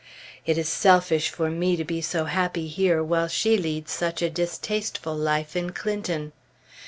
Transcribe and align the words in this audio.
It 0.47 0.57
is 0.57 0.67
selfish 0.67 1.29
for 1.29 1.51
me 1.51 1.75
to 1.75 1.83
be 1.83 2.01
so 2.01 2.25
happy 2.25 2.67
here 2.67 3.03
while 3.03 3.27
she 3.27 3.55
leads 3.55 3.91
such 3.91 4.23
a 4.23 4.31
distasteful 4.31 5.13
life 5.15 5.55
in 5.55 5.73
Clinton. 5.73 6.33